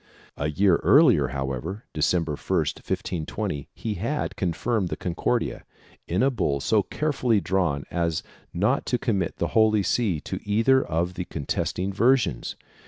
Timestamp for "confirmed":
4.35-4.89